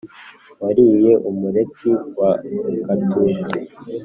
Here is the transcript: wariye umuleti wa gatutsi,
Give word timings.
wariye 0.61 1.11
umuleti 1.29 1.89
wa 2.19 2.31
gatutsi, 2.87 3.57